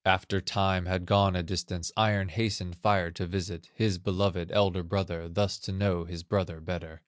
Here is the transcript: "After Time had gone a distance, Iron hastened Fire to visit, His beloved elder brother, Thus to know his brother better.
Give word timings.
"After 0.03 0.41
Time 0.41 0.87
had 0.87 1.05
gone 1.05 1.35
a 1.35 1.43
distance, 1.43 1.91
Iron 1.95 2.29
hastened 2.29 2.75
Fire 2.77 3.11
to 3.11 3.27
visit, 3.27 3.69
His 3.75 3.99
beloved 3.99 4.51
elder 4.51 4.81
brother, 4.81 5.29
Thus 5.29 5.59
to 5.59 5.71
know 5.71 6.05
his 6.05 6.23
brother 6.23 6.59
better. 6.59 6.99